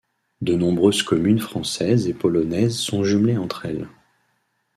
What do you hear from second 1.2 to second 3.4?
françaises et polonaises sont jumelées